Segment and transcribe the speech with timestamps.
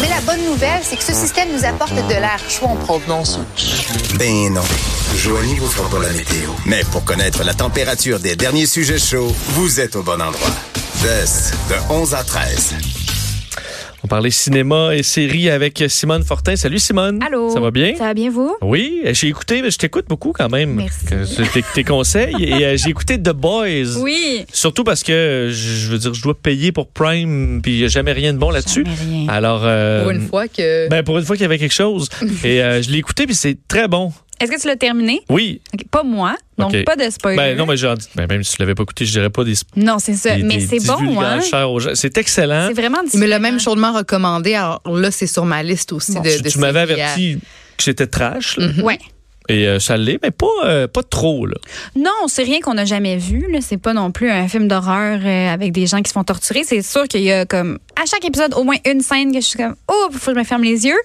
[0.00, 3.38] Mais la bonne nouvelle, c'est que ce système nous apporte de l'air chaud en provenance.
[4.18, 4.60] Ben non.
[5.16, 6.50] Joignez-vous fera pas la météo.
[6.66, 10.50] Mais pour connaître la température des derniers sujets chauds, vous êtes au bon endroit.
[11.02, 13.07] Best de 11 à 13.
[14.04, 16.54] On parlait cinéma et séries avec Simone Fortin.
[16.54, 17.20] Salut Simone.
[17.20, 17.50] Allô.
[17.50, 17.96] Ça va bien?
[17.96, 18.56] Ça va bien, vous?
[18.62, 20.74] Oui, j'ai écouté, mais je t'écoute beaucoup quand même.
[20.74, 21.04] Merci.
[21.06, 22.32] Que- Tes, tes conseils.
[22.38, 23.98] Et euh, j'ai écouté The Boys.
[24.00, 24.44] Oui.
[24.52, 27.88] Surtout parce que, je veux dire, je dois payer pour Prime, puis il n'y a
[27.88, 28.84] jamais rien de bon là-dessus.
[28.86, 29.28] Jamais rien.
[29.28, 30.88] Alors, euh, Pour une fois que.
[30.88, 32.08] ben, pour une fois qu'il y avait quelque chose.
[32.44, 34.12] et euh, je l'ai écouté, puis c'est très bon.
[34.40, 35.20] Est-ce que tu l'as terminé?
[35.28, 35.60] Oui.
[35.74, 37.36] Ok, Pas moi, donc pas de spoiler.
[37.36, 39.54] Ben, non, mais j'ai ben, même si tu l'avais pas écouté, je dirais pas des,
[39.76, 40.36] Non, c'est ça.
[40.36, 41.38] des- mais c'est bon, hein?
[41.38, 41.90] divulgations aux gens.
[41.94, 42.66] C'est excellent.
[42.68, 43.52] C'est vraiment Il me l'a différent.
[43.52, 44.54] même chaudement recommandé.
[44.54, 46.20] Alors là, c'est sur ma liste aussi Bon.
[46.20, 47.38] de, Tu, de tu m'avais à- averti
[47.76, 48.68] que c'était trash, là.
[48.82, 48.98] Ouais.
[49.48, 51.46] Et euh, ça l'est, mais pas, euh, pas trop.
[51.46, 51.56] Là.
[51.96, 53.46] Non, c'est rien qu'on n'a jamais vu.
[53.50, 53.60] là.
[53.60, 56.62] C'est pas non plus un film d'horreur euh, avec des gens qui se font torturer.
[56.64, 59.46] C'est sûr qu'il y a comme à chaque épisode au moins une scène que je
[59.46, 60.98] suis comme oh faut que je me ferme les yeux.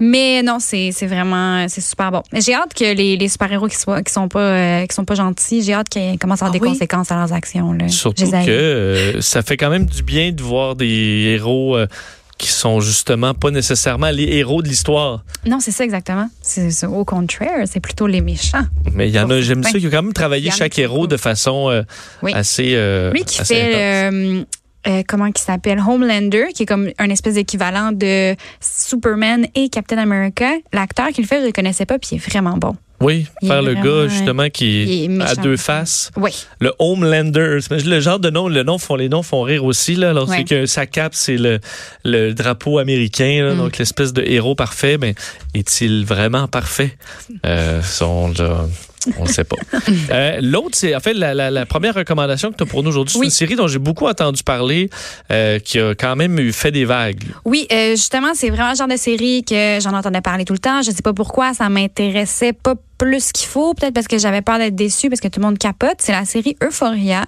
[0.00, 2.22] Mais non, c'est c'est vraiment c'est super bon.
[2.32, 5.04] J'ai hâte que les, les super héros qui soient qui sont pas euh, qui sont
[5.04, 5.62] pas gentils.
[5.62, 6.72] J'ai hâte qu'ils commencent à avoir Ah des oui?
[6.72, 7.72] conséquences à leurs actions.
[7.72, 7.88] Là.
[7.88, 11.86] Surtout que euh, ça fait quand même du bien de voir des héros euh,
[12.40, 15.22] qui sont justement pas nécessairement les héros de l'histoire.
[15.46, 16.28] Non, c'est ça exactement.
[16.40, 18.64] C'est au contraire, c'est plutôt les méchants.
[18.94, 21.16] Mais il y en a, j'aime ça, qui ont quand même travaillé chaque héros de
[21.18, 21.82] façon euh,
[22.22, 22.32] Oui.
[22.34, 22.72] assez.
[22.74, 24.42] euh, Lui qui assez fait euh,
[24.86, 25.78] euh, comment qui s'appelle?
[25.86, 30.50] Homelander, qui est comme un espèce d'équivalent de Superman et Captain America.
[30.72, 32.74] L'acteur qui le fait, je le connaissais pas, puis il est vraiment bon.
[33.00, 36.10] Oui, faire le gars justement qui est à deux faces.
[36.16, 36.32] Oui.
[36.60, 40.10] Le Homelander, le genre de nom, le nom font les noms font rire aussi là.
[40.10, 41.60] Alors c'est que sa cape c'est le,
[42.04, 43.58] le drapeau américain, là, Mm.
[43.58, 44.98] donc l'espèce de héros parfait.
[44.98, 45.14] Mais
[45.54, 46.96] est-il vraiment parfait?
[47.46, 48.66] Euh, son, là,
[49.18, 49.56] on ne sait pas.
[50.12, 52.90] Euh, L'autre, c'est en fait la, la, la première recommandation que tu as pour nous
[52.90, 53.14] aujourd'hui.
[53.18, 54.90] C'est une série dont j'ai beaucoup entendu parler,
[55.32, 57.24] euh, qui a quand même eu fait des vagues.
[57.44, 60.58] Oui, euh, justement, c'est vraiment le genre de série que j'en entendais parler tout le
[60.58, 60.82] temps.
[60.82, 64.58] Je sais pas pourquoi, ça m'intéressait pas plus qu'il faut, peut-être parce que j'avais peur
[64.58, 65.96] d'être déçue parce que tout le monde capote.
[66.00, 67.24] C'est la série Euphoria.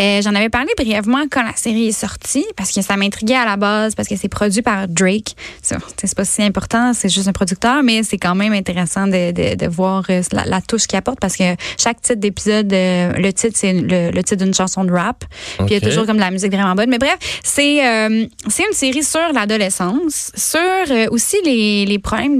[0.00, 3.44] Euh, J'en avais parlé brièvement quand la série est sortie parce que ça m'intriguait à
[3.44, 5.36] la base parce que c'est produit par Drake.
[5.60, 5.76] C'est
[6.16, 9.66] pas si important, c'est juste un producteur, mais c'est quand même intéressant de, de, de
[9.66, 11.44] voir euh, la, la touche qu'il apporte parce que
[11.76, 15.24] chaque titre d'épisode, euh, le titre c'est le, le titre d'une chanson de rap.
[15.58, 16.88] Puis il y a toujours comme de la musique vraiment bonne.
[16.88, 20.58] Mais bref, c'est euh, c'est une série sur l'adolescence, sur
[20.90, 22.38] euh, aussi les, les problèmes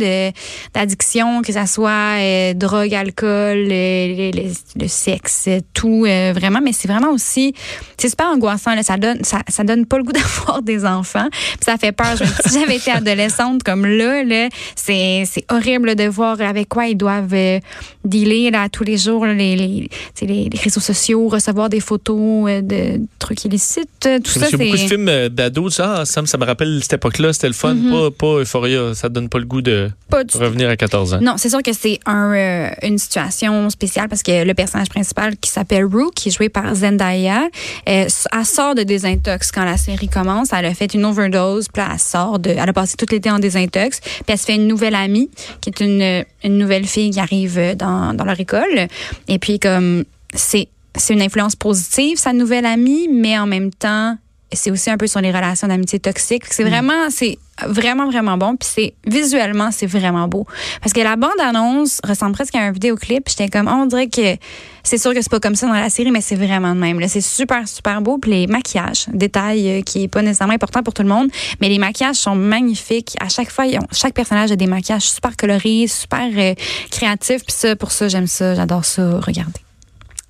[0.72, 2.16] d'addiction, que ça soit
[2.62, 6.60] drogue, alcool, les- les- le sexe, tout euh, vraiment.
[6.62, 7.54] Mais c'est vraiment aussi,
[7.98, 8.74] c'est super angoissant.
[8.74, 11.28] Là, ça donne ça, ça donne pas le goût d'avoir des enfants.
[11.30, 12.16] Puis ça fait peur.
[12.46, 16.96] Si j'avais été adolescente comme là, là c'est c'est horrible de voir avec quoi ils
[16.96, 17.58] doivent euh,
[18.04, 19.88] dealer là, tous les jours, là, les,
[20.22, 23.88] les, réseaux sociaux, recevoir des photos euh, de trucs illicites.
[24.00, 26.94] Tout ça, a beaucoup de films d'ados, ça, ah, ça, me- ça me rappelle cette
[26.94, 28.10] époque-là, c'était le fun, Mm-hmm.
[28.10, 31.20] pas, pas Euphoria, ça donne pas le goût de Pas revenir à 14 ans.
[31.22, 35.36] Non, c'est sûr que c'est un, euh, une situation spéciale parce que le personnage principal
[35.36, 37.48] qui s'appelle Rue, qui est joué par Zendaya,
[37.88, 40.52] euh, elle sort de désintox quand la série commence.
[40.52, 43.38] Elle a fait une overdose, puis elle sort de, elle a passé tout l'été en
[43.38, 45.30] désintox, puis elle se fait une nouvelle amie
[45.60, 48.88] qui est une, une nouvelle fille qui arrive dans, dans leur école.
[49.28, 54.16] Et puis comme c'est c'est une influence positive sa nouvelle amie, mais en même temps
[54.52, 56.44] c'est aussi un peu sur les relations d'amitié toxiques.
[56.50, 58.56] C'est vraiment, c'est vraiment, vraiment bon.
[58.56, 60.46] Puis c'est visuellement, c'est vraiment beau.
[60.80, 63.28] Parce que la bande-annonce ressemble presque à un vidéoclip.
[63.28, 64.36] J'étais comme, on dirait que
[64.82, 66.98] c'est sûr que c'est pas comme ça dans la série, mais c'est vraiment de même.
[67.00, 68.18] Là, c'est super, super beau.
[68.18, 71.28] Puis les maquillages, détail euh, qui est pas nécessairement important pour tout le monde,
[71.60, 73.14] mais les maquillages sont magnifiques.
[73.20, 76.54] À chaque fois, ont- chaque personnage a des maquillages super colorés, super euh,
[76.90, 77.44] créatifs.
[77.46, 79.60] Puis ça, pour ça, j'aime ça, j'adore ça, regarder.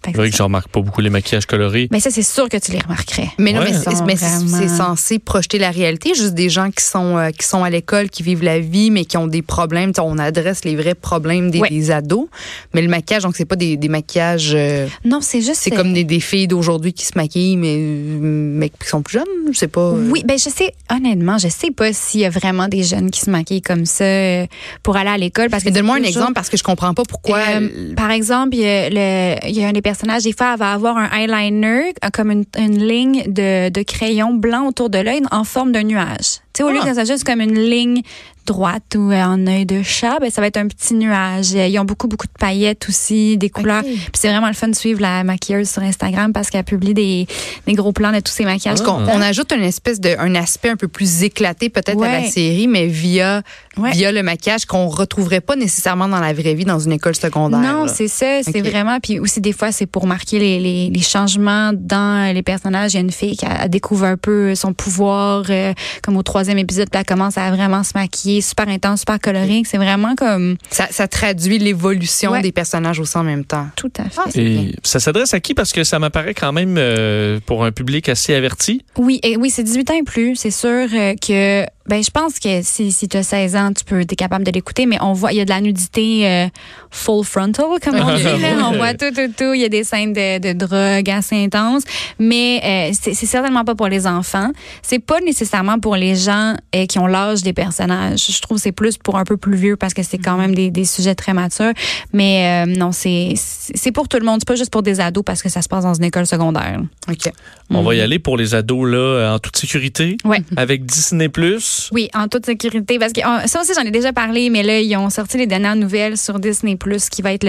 [0.04, 1.88] C'est vrai que je remarque pas beaucoup les maquillages colorés.
[1.90, 3.28] Mais ça, c'est sûr que tu les remarquerais.
[3.38, 3.70] Mais non, Ouais.
[4.06, 7.70] mais c'est- censé projeter la réalité, juste des gens qui sont euh, qui sont à
[7.70, 9.92] l'école, qui vivent la vie, mais qui ont des problèmes.
[9.98, 11.68] On adresse les vrais problèmes des, Ouais.
[11.68, 12.26] des ados.
[12.74, 14.52] Mais le maquillage, donc c'est pas des, des maquillages.
[14.54, 15.56] euh, Non, c'est juste.
[15.62, 19.18] c'est euh, comme des, des filles d'aujourd'hui qui se maquillent, mais mais qui sont plus
[19.18, 19.52] jeunes.
[19.52, 19.80] Je sais pas.
[19.80, 23.10] euh, Oui, ben je sais, honnêtement, je sais pas s'il y a vraiment des jeunes
[23.10, 24.46] qui se maquillent comme ça euh,
[24.82, 25.48] pour aller à l'école.
[25.50, 27.38] Parce que Mais donne-moi un exemple parce que je comprends pas pourquoi.
[27.38, 30.56] Euh, par exemple, il y, a le- il y a un des personnages, des fois,
[30.56, 35.20] va avoir un eyeliner, euh, comme une, ligne de, de crayon blanc autour de l'œil
[35.30, 36.40] en forme d'un nuage.
[36.54, 36.86] Tu sais, au lieu Ah.
[36.86, 38.02] que ça soit juste comme une ligne
[38.44, 41.52] droite ou en œil de chat, ben, ça va être un petit nuage.
[41.52, 43.84] Ils ont beaucoup, beaucoup de paillettes aussi, des couleurs.
[43.84, 47.28] Puis c'est vraiment le fun de suivre la maquilleuse sur Instagram parce qu'elle publie des,
[47.68, 48.80] des gros plans de tous ces maquillages.
[48.82, 52.24] Qu'on on ajoute une espèce de un aspect un peu plus éclaté peut-être à la
[52.28, 53.42] série, mais via
[53.78, 53.92] Ouais.
[53.92, 57.58] via le maquillage qu'on retrouverait pas nécessairement dans la vraie vie dans une école secondaire.
[57.60, 58.42] Non, c'est ça.
[58.42, 58.98] C'est vraiment.
[59.00, 62.92] Puis aussi, des fois, c'est pour marquer les, les, les changements dans les personnages.
[62.92, 65.72] Il y a une fille qui elle découvre un peu son pouvoir, euh,
[66.02, 69.62] comme au troisième épisode, puis elle commence à vraiment se maquiller, super intense, super colorée.
[69.64, 72.42] C'est vraiment comme Ça, ça traduit l'évolution Ouais.
[72.42, 73.66] des personnages aussi en même temps.
[73.76, 74.10] tout à fait.
[74.18, 74.42] Ah, bien.
[74.44, 75.54] Et ça s'adresse à qui?
[75.54, 78.84] Parce que ça m'apparaît quand même euh, pour un public assez averti.
[78.96, 80.36] Oui, et oui, c'est 18 ans et plus.
[80.36, 83.84] C'est sûr euh, que, ben, je pense que si, si tu as 16 ans, tu
[83.84, 86.46] peux, es capable de l'écouter, mais on voit, il y a de la nudité euh,
[86.90, 88.22] full frontal, comme on dit.
[88.22, 88.68] Là.
[88.68, 89.54] On voit tout, tout, tout.
[89.54, 91.82] Il y a des scènes de, de drogue assez intenses,
[92.18, 94.50] mais euh, c'est certainement pas pour les enfants.
[94.82, 98.26] C'est pas nécessairement pour les gens euh, qui ont l'âge des personnages.
[98.30, 100.54] Je trouve que c'est plus pour un peu plus vieux parce que c'est quand même
[100.54, 101.72] des, des sujets très matures.
[102.12, 104.40] Mais euh, non, c'est c'est pour tout le monde.
[104.40, 106.80] C'est pas juste pour des ados parce que ça se passe dans une école secondaire.
[107.08, 107.32] OK.
[107.70, 110.16] On va y aller pour les ados là en toute sécurité.
[110.24, 110.42] Ouais.
[110.56, 111.71] Avec Disney Plus.
[111.92, 112.98] Oui, en toute sécurité.
[112.98, 115.46] Parce que euh, ça aussi, j'en ai déjà parlé, mais là, ils ont sorti les
[115.46, 117.46] dernières nouvelles sur Disney Plus, qui va être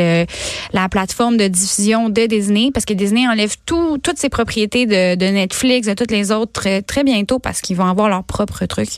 [0.74, 5.32] la plateforme de diffusion de Disney, parce que Disney enlève tout, toutes ses propriétés de,
[5.32, 8.90] Netflix, de toutes les autres très, bientôt, parce qu'ils vont avoir leur propre truc.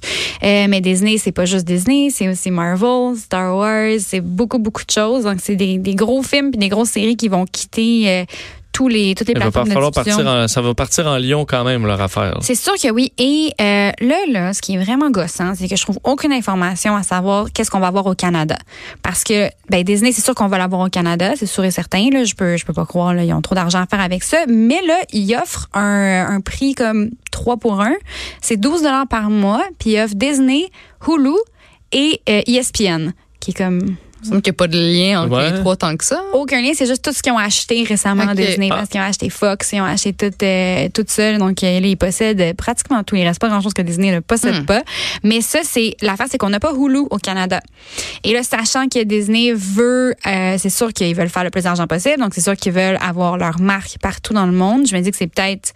[0.43, 4.85] Euh, mais Disney, c'est pas juste Disney, c'est aussi Marvel, Star Wars, c'est beaucoup, beaucoup
[4.85, 5.23] de choses.
[5.23, 8.25] Donc, c'est des, des gros films puis des grosses séries qui vont quitter euh,
[8.75, 11.45] tous les, toutes les Il va plateformes de partir en- ça va partir en Lyon
[11.47, 12.37] quand même, leur affaire.
[12.41, 13.13] C'est sûr que oui.
[13.17, 16.93] Et euh, là, là, ce qui est vraiment gossant, c'est que je trouve aucune information
[16.95, 18.57] à savoir qu'est-ce qu'on va avoir au Canada.
[19.01, 22.09] Parce que ben, Disney, c'est sûr qu'on va l'avoir au Canada, c'est sûr et certain.
[22.11, 24.23] Là, je peux, je peux pas croire, là, ils ont trop d'argent à faire avec
[24.23, 24.39] ça.
[24.49, 27.93] Mais là, ils offrent un, un prix comme 3 pour 1.
[28.41, 29.63] C'est 12 dollars par mois.
[29.79, 30.65] Puis ils offrent Disney,
[31.07, 31.31] Hulu
[31.93, 33.95] et euh, ESPN, qui est comme
[34.29, 35.51] semble qu'il n'y a pas de lien entre Ouais.
[35.51, 36.21] les trois tant que ça.
[36.33, 38.35] aucun lien, c'est juste tout ce qu'ils ont acheté récemment Ok.
[38.35, 38.69] Disney.
[38.71, 38.75] Ah.
[38.77, 41.37] Parce qu'ils ont acheté Fox, ils ont acheté tout, euh, tout seul.
[41.37, 43.15] Donc, euh, là, ils possèdent pratiquement tout.
[43.15, 44.65] Il reste pas grand-chose que Disney ne possède Hmm.
[44.65, 44.83] pas.
[45.23, 47.59] Mais ça, c'est l'affaire, c'est qu'on n'a pas Hulu au Canada.
[48.23, 51.87] Et là, sachant que Disney veut, euh, c'est sûr qu'ils veulent faire le plus d'argent
[51.87, 52.19] possible.
[52.19, 54.87] Donc, c'est sûr qu'ils veulent avoir leur marque partout dans le monde.
[54.87, 55.73] Je me dis que c'est peut-être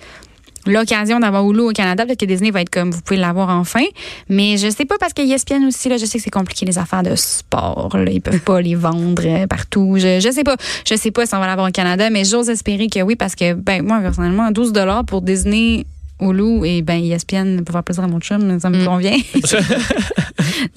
[0.69, 2.05] l'occasion d'avoir Hulu au Canada.
[2.05, 3.83] Peut-être que Disney va être comme, vous pouvez l'avoir enfin.
[4.29, 6.77] Mais je sais pas parce que ESPN aussi, là, je sais que c'est compliqué les
[6.77, 7.89] affaires de sport.
[7.93, 8.11] Là.
[8.11, 9.95] Ils peuvent pas les vendre euh, partout.
[9.97, 10.55] Je, je sais pas.
[10.87, 13.35] Je sais pas si on va l'avoir au Canada, mais j'ose espérer que oui parce
[13.35, 15.85] que, ben, moi, personnellement, 12 dollars pour Disney,
[16.21, 18.85] Hulu et ben ESPN pour faire plaisir à mon chum, ça me Mm.
[18.85, 19.17] convient.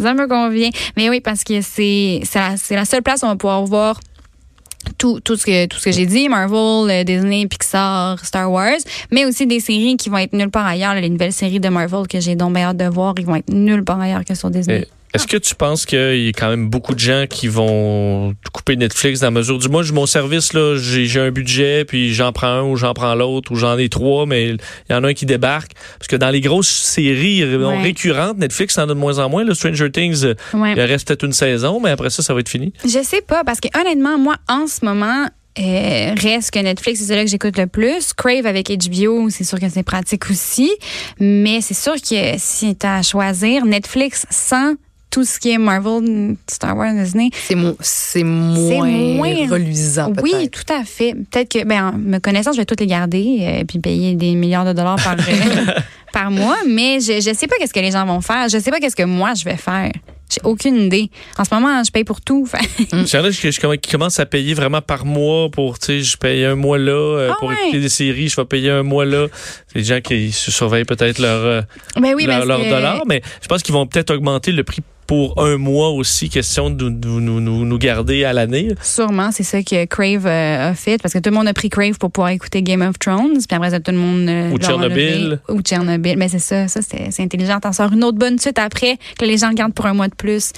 [0.01, 0.71] ça me convient.
[0.97, 3.65] Mais oui, parce que c'est c'est la, c'est la seule place où on va pouvoir
[3.65, 4.01] voir
[5.21, 8.79] tout, ce que tout ce que j'ai dit, Marvel, euh, Disney, Pixar, Star Wars,
[9.11, 10.95] mais aussi des séries qui vont être nulle part ailleurs.
[10.95, 13.85] les nouvelles séries de Marvel que j'ai donc hâte de voir, ils vont être nulle
[13.85, 14.87] part ailleurs que sur Disney.
[15.15, 18.77] Est-ce que tu penses qu'il y a quand même beaucoup de gens qui vont couper
[18.77, 22.15] Netflix dans la mesure du moi, j'ai mon service, là, j'ai j'ai un budget, puis
[22.15, 24.59] j'en prends un ou j'en prends l'autre ou j'en ai trois, mais il
[24.91, 25.73] y en a un qui débarque.
[25.99, 27.83] Parce que dans les grosses séries Ouais.
[27.83, 29.45] récurrentes, Netflix en a de moins en moins.
[29.45, 30.73] Le Stranger Things, euh, Ouais.
[30.75, 32.73] il reste peut-être une saison, mais après ça, ça va être fini.
[32.85, 35.27] Je sais pas, parce que honnêtement, moi, en ce moment,
[35.59, 38.15] euh, reste que Netflix, c'est celui que j'écoute le plus.
[38.15, 40.71] Crave avec HBO, c'est sûr que c'est pratique aussi.
[41.21, 44.75] Mais c'est sûr que si tu as à choisir, Netflix sans
[45.13, 50.49] tout ce qui est Marvel, Star Wars, Disney, C'est mo- c'est moins, moins- reluisant, Oui,
[50.51, 51.15] tout à fait.
[51.31, 54.35] Peut-être que, ben, en me connaissant, je vais toutes les garder et puis payer des
[54.35, 55.19] milliards de dollars par, euh,
[56.13, 56.57] par mois.
[56.67, 58.49] Mais je ne sais pas qu'est-ce que les gens vont faire.
[58.49, 59.93] Je sais pas qu'est-ce que moi je vais faire.
[60.33, 61.11] J'ai aucune idée.
[61.37, 62.49] En ce moment, je paye pour tout.
[62.81, 63.31] Il y en a
[63.77, 66.93] qui, commencent à payer vraiment par mois pour, tu sais, je paye un mois là
[66.93, 67.55] euh, Ah pour ouais.
[67.65, 69.27] écouter des séries, je vais payer un mois là.
[69.75, 71.61] Des gens qui se surveillent peut-être leur, euh,
[72.01, 74.81] ben oui, leur, leur que- dollar, mais je pense qu'ils vont peut-être augmenter le prix
[75.13, 78.69] pour un mois aussi, question de nous, nous, nous, nous garder à l'année.
[78.81, 81.69] Sûrement, c'est ça que Crave euh, a fait parce que tout le monde a pris
[81.69, 84.57] Crave pour pouvoir écouter Game of Thrones, puis après ça tout le monde euh, Ou
[84.59, 85.39] Tchernobyl.
[85.51, 86.17] ou Tchernobyl.
[86.17, 87.61] Mais c'est ça, ça c'est c'est intelligent.
[87.61, 90.09] T'en sors une autre bonne suite après que les gens le gardent pour un mois
[90.09, 90.53] de plus.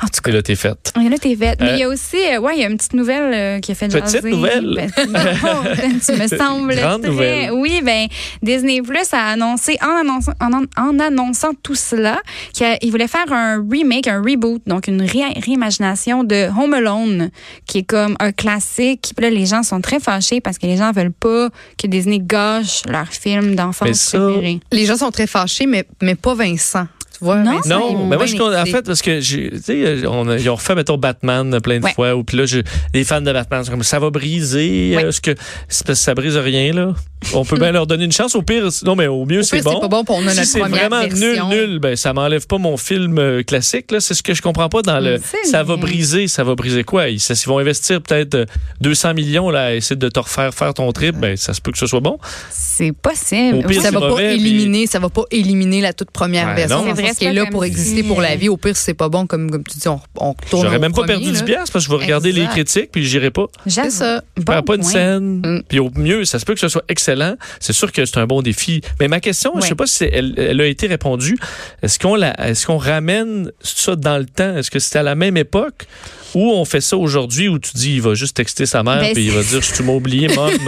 [0.00, 0.92] En tout cas, Et là, t'es faite.
[0.94, 1.58] en a t'es faite.
[1.60, 3.74] Mais il y a aussi, euh, ouais, il y a une petite nouvelle qui a
[3.74, 4.30] fait Petite jaser.
[4.30, 4.72] nouvelle?
[4.76, 5.06] Ben,
[5.42, 5.62] non,
[6.06, 7.50] tu me sembles Grande très- nouvelle.
[7.54, 8.06] Oui, ben
[8.40, 12.20] Disney Plus a annoncé en annonçant, en, en annonçant tout cela
[12.52, 17.30] qu'il voulait faire un remake, un reboot, donc une ré- réimagination de Home Alone,
[17.66, 19.12] qui est comme un classique.
[19.16, 21.48] Puis là, les gens sont très fâchés parce que les gens veulent pas
[21.78, 24.60] que Disney gâche leur film d'enfance préféré.
[24.72, 26.86] Les gens sont très fâchés, mais, mais pas Vincent.
[27.18, 30.28] Tu vois, Non, Non, mais moi, je, en fait, parce que j'ai, tu sais, on
[30.28, 31.94] a- ils ont refait, mettons, Batman plein de Ouais.
[31.94, 32.60] fois, ou puis là, je-
[32.92, 35.04] les fans de Batman sont comme, ça va briser, Ouais.
[35.06, 35.30] euh, ce que,
[35.68, 36.94] c'est parce que ça brise rien, là.
[37.34, 38.34] On peut bien leur donner une chance.
[38.36, 39.72] Au pire, non, mais au mieux, c'est bon.
[39.74, 41.48] c'est pas bon pour nous, si notre c'est première vraiment version.
[41.48, 44.00] nul, nul, ben, ça m'enlève pas mon film euh, classique, là.
[44.00, 47.08] C'est ce que je comprends pas dans le, ça va briser, ça va briser quoi?
[47.08, 48.44] Ils, ça- ils vont investir peut-être euh,
[48.80, 51.72] 200 millions, là, à essayer de te refaire faire ton trip, ben, ça se peut
[51.72, 52.18] que ce soit bon.
[52.50, 53.56] C'est possible.
[53.58, 56.10] Au pire, ça c'est va pas mauvais, puis- éliminer, ça va pas éliminer la toute
[56.10, 56.84] première Ouais, version.
[56.86, 58.48] C'est vrai, c'est qu'elle est là pour exister si, pour la euh, vie.
[58.50, 60.92] Au pire, c'est pas bon, comme, comme tu dis, on, on retourne J'aurais au même
[60.92, 61.38] pas premier, perdu là.
[61.40, 63.46] 10 piastres parce que je vais regarder les critiques puis j'irai pas.
[63.66, 64.22] C'est ça.
[64.36, 65.42] Je perds pas une scène.
[65.44, 65.62] Mm.
[65.68, 67.05] Puis au mieux, ça se peut que ce soit excellent.
[67.08, 67.36] Excellent.
[67.60, 68.80] C'est sûr que c'est un bon défi.
[69.00, 69.68] Mais ma question, je Ouais.
[69.68, 71.36] sais pas si elle, elle a été répondue.
[71.82, 74.56] Est-ce qu'on est-ce qu'on ramène ça dans le temps?
[74.56, 75.86] Est-ce que c'était à la même époque?
[76.34, 79.12] Ou on fait ça aujourd'hui où tu dis, il va juste texter sa mère Ben,
[79.14, 80.50] puis il va dire, tu m'as oublié, mom?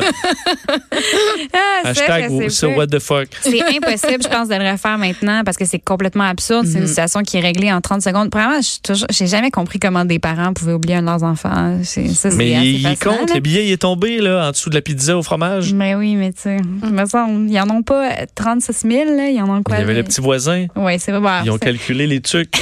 [1.55, 3.29] Ah, Hashtag ça, what the fuck?
[3.41, 6.67] C'est impossible, je pense, de le refaire maintenant parce que c'est complètement absurde.
[6.67, 8.31] C'est une situation qui est réglée en 30 secondes.
[8.83, 11.79] Toujours- j'ai jamais compris comment des parents pouvaient oublier un de leurs enfants.
[11.85, 15.17] Ça, Mais il, compte, le billet il est tombé là, en dessous de la pizza
[15.17, 15.73] au fromage.
[15.73, 19.29] Mais oui, mais tu sais, me semble, ils en ont pas 36 000, là.
[19.31, 19.77] Ils en ont quoi?
[19.77, 20.67] Il y avait les petits voisins.
[20.77, 21.21] Oui, c'est vrai.
[21.21, 22.55] Bon, Ils ont calculé les trucs.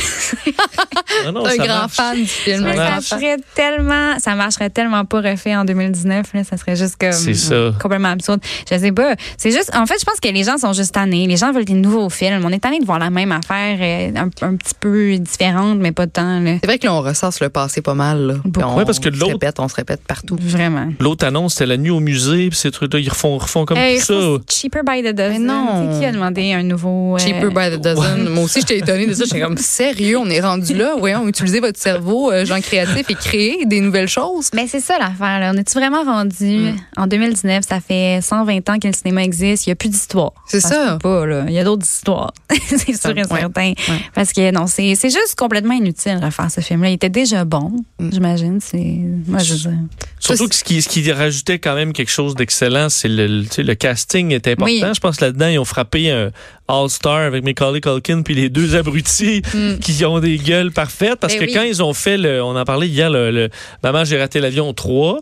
[1.25, 1.93] non, non, un ça grand marche.
[1.95, 2.67] fan du film.
[2.75, 6.45] Ça ferait tellement, ça marcherait tellement pas refait en 2019, là.
[6.45, 7.13] Ça serait juste comme.
[7.13, 7.73] C'est ça.
[7.81, 8.41] Complètement absurde.
[8.71, 9.15] Je sais pas.
[9.37, 11.27] C'est juste, en fait, je pense que les gens sont juste tannés.
[11.27, 12.43] Les gens veulent des nouveaux films.
[12.45, 15.93] On est tannés de voir la même affaire, euh, un, un petit peu différente, mais
[15.93, 16.57] pas tant, là.
[16.61, 18.27] C'est vrai que là, on ressasse le passé pas mal.
[18.27, 18.35] Là.
[18.45, 20.37] On Ouais, parce que se l'autre- répète, on se répète partout.
[20.41, 20.89] Vraiment.
[21.01, 24.01] L'autre annonce, c'était la nuit au musée, puis ces trucs-là, ils refont, refont comme tout
[24.05, 24.15] ça.
[24.51, 25.33] Cheaper by the dozen.
[25.33, 25.91] Mais non.
[25.93, 27.15] C'est qui a demandé un nouveau.
[27.15, 28.29] euh, Cheaper by the dozen.
[28.29, 29.25] Moi aussi, j'étais étonnée de ça.
[29.25, 30.95] J'étais comme, sérieux, on est rendu là?
[30.99, 32.45] Voyons, utilisez votre cerveau, euh,
[32.85, 34.51] gens créatifs, et créer des nouvelles choses.
[34.55, 35.41] Mais c'est ça l'affaire.
[35.41, 35.53] Là.
[35.55, 36.37] On est-tu vraiment rendu
[36.73, 36.77] Mm.
[36.97, 37.65] en 2019?
[37.69, 39.67] Ça fait 120 ans que le cinéma existe.
[39.67, 40.33] Il n'y a plus d'histoire.
[40.47, 40.99] C'est ça.
[41.03, 41.45] Pas, là.
[41.49, 42.33] Il y a d'autres histoires.
[42.67, 43.41] c'est sûr et Ouais.
[43.41, 43.73] certain.
[44.15, 46.91] Parce que non, c'est c'est juste complètement inutile de refaire ce film-là.
[46.91, 48.11] Il était déjà bon, Mm.
[48.13, 48.59] j'imagine.
[48.61, 49.71] C'est Moi, je veux dire.
[50.19, 53.43] Surtout que ce qui, ce qui rajoutait quand même quelque chose d'excellent, c'est le, le-
[53.45, 54.65] tu sais, le casting est important.
[54.65, 54.83] Oui.
[54.95, 56.31] Je pense que là-dedans, ils ont frappé un
[56.69, 59.43] All-Star avec Macaulay Culkin puis les deux abrutis
[59.81, 61.17] qui ont des gueules parfaites.
[61.21, 61.53] Parce Ben que oui.
[61.55, 63.49] quand ils ont fait, le, on en parlait hier, le, le
[63.83, 65.21] Maman, j'ai raté l'avion 3,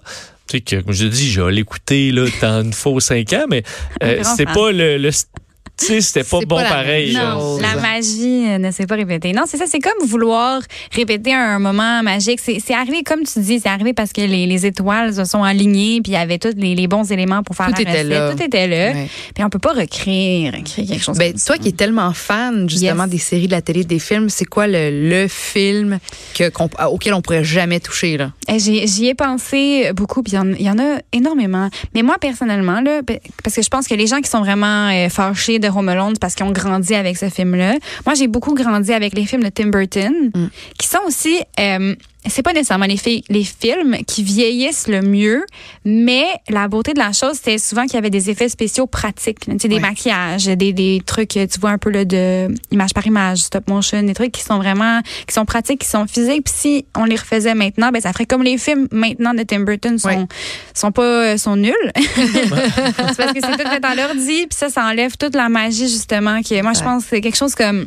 [0.48, 3.44] tu sais, que, comme je dis, je l'écouter là, dans une fois aux cinq ans,
[3.48, 3.62] mais
[4.02, 4.54] euh, c'est fan.
[4.54, 4.96] pas le...
[4.98, 5.10] le
[5.76, 7.14] sais, c'était pas bon pas la pareil.
[7.14, 7.60] Non, chose.
[7.62, 9.32] la magie euh, ne s'est pas répétée.
[9.32, 10.60] Non, c'est ça, c'est comme vouloir
[10.92, 12.40] répéter un moment magique.
[12.42, 15.42] C'est c'est arrivé, comme tu dis, c'est arrivé parce que les, les étoiles se sont
[15.42, 17.90] alignées, puis il y avait tous les, les bons éléments pour faire Tout la était
[18.02, 18.08] recette.
[18.08, 18.32] là.
[18.34, 18.92] Tout était là.
[18.92, 19.08] Ouais.
[19.34, 21.58] Puis on peut pas recréer, recréer quelque chose Ben, comme toi ça.
[21.58, 23.10] qui es tellement fan justement Yes.
[23.10, 25.98] des séries, de la télé, des films, c'est quoi le, le film
[26.34, 28.30] que, qu'on- auquel on pourrait jamais toucher là?
[28.48, 31.68] Eh, J'y ai pensé beaucoup, puis il y y, en a énormément.
[31.94, 33.00] Mais moi, personnellement, là,
[33.42, 36.14] parce que je pense que les gens qui sont vraiment euh, fâchés de Home Alone,
[36.20, 37.74] parce qu'ils ont grandi avec ce film-là.
[38.06, 40.30] Moi, j'ai beaucoup grandi avec les films de Tim Burton,
[40.78, 41.40] qui sont aussi...
[41.58, 41.94] euh,
[42.26, 45.44] c'est pas nécessairement les, les films qui vieillissent le mieux,
[45.84, 49.40] mais la beauté de la chose, c'était souvent qu'il y avait des effets spéciaux pratiques.
[49.40, 53.06] Tu sais, des maquillages, des, des trucs, tu vois, un peu là, de image par
[53.06, 56.44] image, stop motion, des trucs qui sont vraiment, qui sont pratiques, qui sont physiques.
[56.44, 59.60] Puis si on les refaisait maintenant, ben ça ferait comme les films maintenant de Tim
[59.60, 60.26] Burton sont,
[60.72, 61.72] sont pas, sont nuls.
[61.94, 65.88] c'est parce que c'est tout fait en l'ordi, puis ça, ça enlève toute la magie,
[65.88, 67.86] justement, que moi, je pense que c'est quelque chose comme,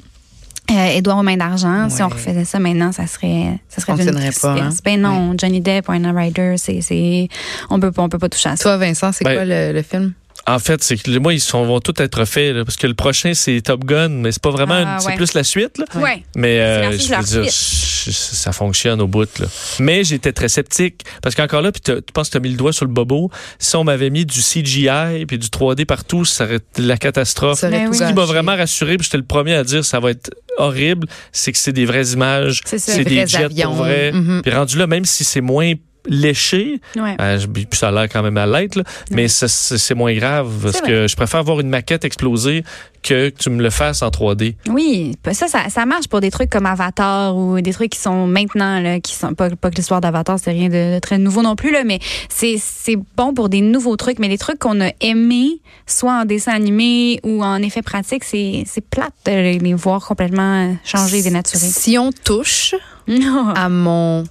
[0.71, 2.13] euh, Édouard aux mains d'argent, si on Ouais.
[2.13, 4.69] refaisait ça maintenant, ça serait, ça serait Fonctionnerait pas, hein?
[4.83, 7.27] Ben non, Johnny Depp, Winona Ryder, c'est, c'est,
[7.69, 8.63] on peut pas, on peut pas toucher à ça.
[8.63, 10.13] Toi, Vincent, c'est Ben, quoi le, le film?
[10.49, 12.93] En fait, c'est que moi, ils sont, vont tous être faits, là, parce que le
[12.93, 15.85] prochain, c'est Top Gun, mais c'est pas vraiment, Ah, c'est plus la suite, là.
[15.95, 16.23] Ouais.
[16.35, 19.27] Mais euh, je veux dire, ça fonctionne au bout.
[19.39, 19.47] Là.
[19.79, 21.01] Mais j'étais très sceptique.
[21.21, 23.29] Parce qu'encore là, puis tu penses que tu as mis le doigt sur le bobo.
[23.59, 27.59] Si on m'avait mis du CGI puis du 3D partout, ça aurait été la catastrophe.
[27.59, 27.97] Ça Ben tout oui.
[27.97, 31.07] Ce qui m'a vraiment rassuré, puis j'étais le premier à dire ça va être horrible,
[31.33, 32.93] c'est que c'est des vraies images, C'est ça.
[32.93, 33.67] c'est Des vrais jets avions.
[33.69, 34.13] pour vrai.
[34.43, 35.73] Puis rendu là, même si c'est moins
[36.07, 37.15] léché, Ouais.
[37.21, 40.13] euh, je- puis ça a l'air quand même à l'être, là, mais c'est c'est moins
[40.13, 42.63] grave parce que je préfère voir une maquette exploser
[43.03, 44.55] que que tu me le fasses en 3D.
[44.69, 48.27] Oui, ça, ça, ça marche pour des trucs comme Avatar ou des trucs qui sont
[48.27, 51.41] maintenant, là, qui sont pas, pas que l'histoire d'Avatar, c'est rien de, de très nouveau
[51.41, 51.99] non plus, là, mais
[52.29, 56.25] c'est, c'est bon pour des nouveaux trucs, mais des trucs qu'on a aimés, soit en
[56.25, 61.21] dessin animé ou en effet pratique, c'est, c'est plate de les, les voir complètement changer,
[61.21, 61.59] dénaturer.
[61.65, 62.75] Si on touche
[63.07, 63.49] Non.
[63.55, 64.25] à mon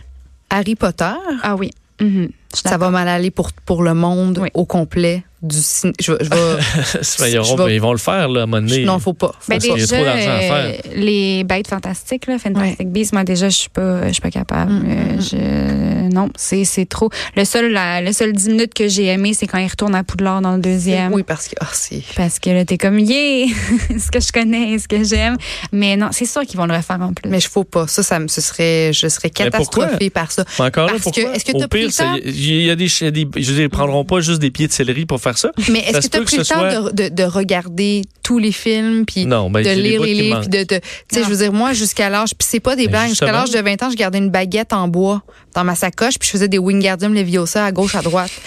[0.50, 1.12] Harry Potter,
[1.42, 1.70] Ah oui.
[2.00, 2.28] Mhm.
[2.54, 4.48] Ça va mal aller pour, pour le monde Oui.
[4.54, 5.94] au complet du cinéma.
[6.00, 7.30] Je, vais- je vais.
[7.32, 8.84] ils, auront- je vais- ils vont le faire là, à un moment donné.
[8.84, 9.32] non, faut pas.
[9.38, 9.64] Faut Ben pas.
[9.66, 10.80] Il y a déjà, trop d'argent à euh, faire.
[10.96, 14.72] les bêtes fantastiques, là, Fantastic Beasts, moi déjà, je suis pas, je suis pas capable.
[14.72, 17.10] Mm, Euh, je, non, c'est, c'est trop.
[17.36, 20.02] Le seul, la, le seul 10 minutes que j'ai aimé, c'est quand il retourne à
[20.04, 21.12] Poudlard dans le deuxième.
[21.12, 22.02] Oui, parce que c'est.
[22.16, 23.46] Parce que là, t'es comme, yeah,
[23.98, 25.36] ce que je connais, ce que j'aime.
[25.72, 27.28] Mais non, c'est sûr qu'ils vont le refaire en plus.
[27.28, 27.86] Mais je faut pas.
[27.86, 30.44] Ça, ça me, ce serait, je serais catastrophée par ça.
[30.58, 31.24] Mais encore là, Parce pourquoi?
[31.24, 32.14] que- est-ce que Au pire, le temps?
[32.14, 34.20] ça- il y a des, il y a des- je veux dire, ils prendront pas
[34.20, 35.50] juste des pieds de céleri pour faire ça.
[35.70, 38.52] Mais est-ce que tu as pris le temps soit- de, de, de regarder tous les
[38.52, 40.80] films puis Non, ben, de lire les livres puis de, de- tu
[41.16, 43.50] sais je veux dire moi jusqu'à l'âge puis c'est pas des Ben, blagues jusqu'à l'âge
[43.50, 45.22] de 20 ans je gardais une baguette en bois
[45.54, 48.30] dans ma sacoche puis je faisais des Wingardium Leviosa à gauche à droite.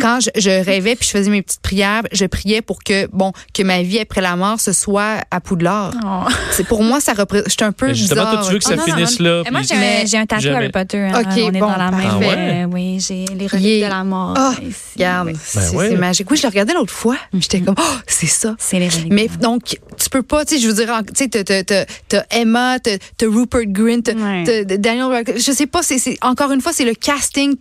[0.00, 3.32] Quand je, je rêvais puis je faisais mes petites prières, je priais pour que bon
[3.54, 5.92] que ma vie après la mort ce soit à Poudlard.
[6.04, 6.28] Oh.
[6.52, 8.34] C'est pour moi ça représente j'étais un peu Mais justement, bizarre.
[8.40, 9.28] toi, tu veux que ça Oh, non, non, finisse non.
[9.28, 9.42] là.
[9.50, 10.54] Moi, j'ai un, Mais j'ai un tatouage.
[10.54, 10.98] Harry Potter.
[10.98, 11.20] hein.
[11.20, 12.00] Ok, on est bon, dans la même.
[12.08, 12.36] parfait.
[12.36, 14.34] euh, oui, j'ai les reliques de la mort.
[14.36, 14.76] Ah, ici.
[14.96, 15.88] Regarde, c'est ouais.
[15.90, 16.19] c'est magique.
[16.28, 17.16] Oui, je le regardais l'autre fois.
[17.34, 18.56] J'étais comme, oh, c'est ça.
[18.58, 18.88] C'est les.
[19.10, 22.98] Mais donc, tu peux pas, tu sais, je veux dire, tu sais, t'as- Emma, t'as
[23.26, 24.64] Rupert Grint, t'as Ouais.
[24.64, 25.44] Daniel Radcliffe.
[25.44, 27.54] Je sais pas, c'est- encore une fois, c'est le casting.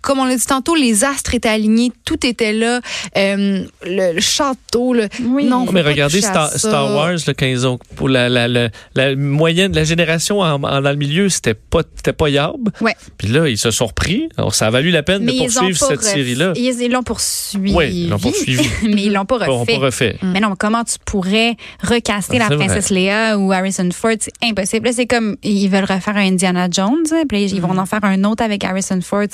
[0.00, 2.80] Comme on l'a dit tantôt, les astres étaient alignés, tout était là.
[3.16, 5.08] Euh, le, le château, le.
[5.24, 5.44] Oui.
[5.44, 9.72] Non, mais regardez Star, Wars là, quand ils ont pour la, la, la, la moyenne
[9.74, 12.68] la génération en, en- dans le milieu c'était pas c'était pas Yarb.
[12.80, 12.94] Ouais.
[13.16, 14.28] Puis là ils se sont repris.
[14.36, 16.52] Alors ça a valu la peine Mais de poursuivre cette ref- série là.
[16.56, 17.74] Ils ils l'ont poursuivi.
[17.74, 18.68] Oui, ils l'ont poursuivi.
[18.84, 19.72] mais ils l'ont pas Ils l'ont refait.
[19.74, 20.16] pas refait.
[20.22, 24.12] Mais non, comment tu pourrais recaster Ah, la princesse Léa ou Harrison Ford?
[24.20, 24.86] C'est impossible.
[24.86, 28.04] Là, c'est comme, ils veulent refaire un Indiana Jones, puis là, ils vont en faire
[28.04, 29.26] un autre avec Harrison Ford.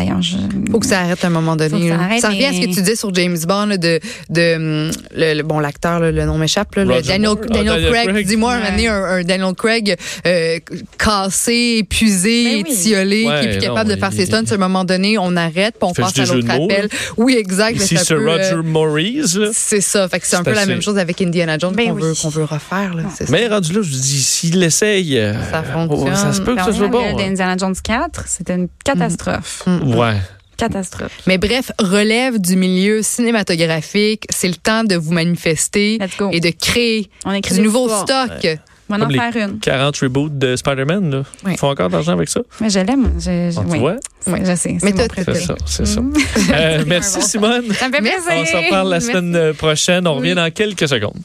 [0.00, 0.36] D'ailleurs, je...
[0.70, 1.88] Faut que ça arrête à un moment Faut donné.
[1.90, 4.00] que ça arrête, ça revient à ce que tu disais sur James Bond là, de,
[4.30, 4.54] de
[4.86, 7.36] hum, le, le- bon l'acteur, là, le nom m'échappe, le Daniel, Moore.
[7.42, 8.08] Ah, Daniel Daniel Craig.
[8.08, 8.26] Craig.
[8.26, 8.62] Dis-moi un Ouais.
[8.62, 10.58] moment donné, un, un Daniel Craig euh,
[10.98, 12.72] cassé, épuisé, Ben oui.
[12.72, 14.44] étiolé, Ouais, qui est plus non, capable de faire il- ses stunts.
[14.50, 16.88] À un moment donné, on arrête, puis on passe à l'autre jeux de mots, appel.
[17.16, 17.76] Oui, exact.
[17.76, 19.36] Ici c'est un c'est peu, Roger euh, Maurice.
[19.36, 19.48] là.
[19.52, 20.08] c'est ça.
[20.08, 22.28] Fait que c'est un peu la même chose avec Indiana Jones Ben qu'on veut, qu'on
[22.28, 22.94] veut refaire.
[23.16, 23.24] Ça.
[23.28, 26.16] Mais rendu là, je dis, s'il l'essaye, euh, Ça fonctionne.
[26.16, 27.02] ça se peut que ce soit bon.
[27.04, 27.14] hein.
[27.16, 29.64] D'Indiana Jones 4, c'était une catastrophe.
[29.96, 30.16] Ouais.
[30.56, 31.12] Catastrophe.
[31.26, 34.24] Mais bref, relève du milieu cinématographique.
[34.30, 35.98] C'est le temps de vous manifester
[36.32, 38.26] et de créer On écrit du nouveau histoires.
[38.38, 38.58] stock.
[38.92, 39.60] On va en faire une.
[39.60, 41.22] 40 reboots de Spider-Man, là.
[41.44, 41.52] Oui.
[41.54, 42.40] Ils font encore d'argent avec ça?
[42.60, 43.12] Mais je l'aime.
[43.18, 43.78] Je, je- Ah, tu oui.
[43.78, 43.96] vois?
[44.26, 44.76] Oui, je sais.
[44.82, 46.00] Mais C'est ça, c'est ça.
[46.00, 46.12] Mm.
[46.52, 47.72] Euh, merci, Simone.
[47.72, 48.20] Ça me fait plaisir.
[48.32, 50.06] On se reparle la semaine prochaine.
[50.08, 51.20] On revient dans quelques secondes.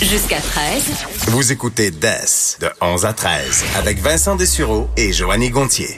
[0.00, 0.82] Jusqu'à 13.
[1.28, 5.88] Vous écoutez DES de 11 à 13 avec Vincent Dessureau et Joanny Gontier.